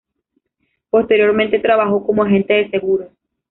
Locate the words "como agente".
2.03-2.55